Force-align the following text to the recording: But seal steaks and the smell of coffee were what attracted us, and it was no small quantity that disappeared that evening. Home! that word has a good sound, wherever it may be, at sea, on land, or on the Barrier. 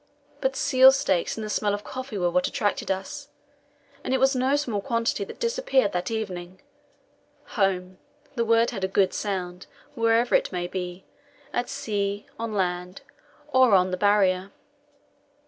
But 0.39 0.55
seal 0.55 0.91
steaks 0.91 1.37
and 1.37 1.45
the 1.45 1.49
smell 1.51 1.75
of 1.75 1.83
coffee 1.83 2.17
were 2.17 2.31
what 2.31 2.47
attracted 2.47 2.89
us, 2.89 3.27
and 4.03 4.15
it 4.15 4.19
was 4.19 4.35
no 4.35 4.55
small 4.55 4.81
quantity 4.81 5.23
that 5.25 5.39
disappeared 5.39 5.91
that 5.91 6.09
evening. 6.09 6.59
Home! 7.49 7.99
that 8.33 8.45
word 8.45 8.71
has 8.71 8.83
a 8.83 8.87
good 8.87 9.13
sound, 9.13 9.67
wherever 9.93 10.33
it 10.33 10.51
may 10.51 10.65
be, 10.65 11.05
at 11.53 11.69
sea, 11.69 12.25
on 12.39 12.51
land, 12.51 13.01
or 13.49 13.75
on 13.75 13.91
the 13.91 13.95
Barrier. 13.97 14.51